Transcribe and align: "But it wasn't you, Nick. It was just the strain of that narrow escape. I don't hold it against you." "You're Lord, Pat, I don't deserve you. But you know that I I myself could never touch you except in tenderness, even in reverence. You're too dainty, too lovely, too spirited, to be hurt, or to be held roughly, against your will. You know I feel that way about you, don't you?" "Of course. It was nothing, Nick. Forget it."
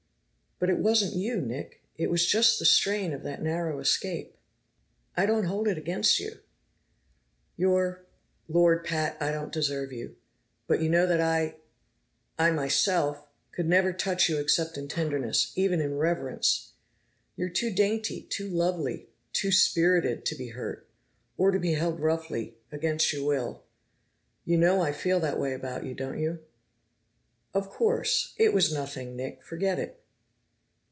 "But 0.63 0.69
it 0.69 0.77
wasn't 0.77 1.15
you, 1.15 1.41
Nick. 1.41 1.81
It 1.97 2.11
was 2.11 2.27
just 2.27 2.59
the 2.59 2.65
strain 2.65 3.13
of 3.13 3.23
that 3.23 3.41
narrow 3.41 3.79
escape. 3.79 4.37
I 5.17 5.25
don't 5.25 5.45
hold 5.45 5.67
it 5.67 5.75
against 5.79 6.19
you." 6.19 6.37
"You're 7.57 8.05
Lord, 8.47 8.83
Pat, 8.85 9.17
I 9.19 9.31
don't 9.31 9.51
deserve 9.51 9.91
you. 9.91 10.17
But 10.67 10.79
you 10.79 10.87
know 10.87 11.07
that 11.07 11.19
I 11.19 11.55
I 12.37 12.51
myself 12.51 13.25
could 13.51 13.67
never 13.67 13.91
touch 13.91 14.29
you 14.29 14.39
except 14.39 14.77
in 14.77 14.87
tenderness, 14.87 15.51
even 15.55 15.81
in 15.81 15.97
reverence. 15.97 16.73
You're 17.35 17.49
too 17.49 17.71
dainty, 17.73 18.21
too 18.21 18.47
lovely, 18.47 19.09
too 19.33 19.51
spirited, 19.51 20.25
to 20.27 20.35
be 20.35 20.49
hurt, 20.49 20.87
or 21.37 21.49
to 21.49 21.57
be 21.57 21.73
held 21.73 21.99
roughly, 21.99 22.53
against 22.71 23.11
your 23.11 23.25
will. 23.25 23.63
You 24.45 24.59
know 24.59 24.79
I 24.79 24.91
feel 24.91 25.19
that 25.21 25.39
way 25.39 25.55
about 25.55 25.85
you, 25.85 25.95
don't 25.95 26.19
you?" 26.19 26.37
"Of 27.51 27.71
course. 27.71 28.35
It 28.37 28.53
was 28.53 28.71
nothing, 28.71 29.15
Nick. 29.15 29.43
Forget 29.43 29.79
it." 29.79 29.97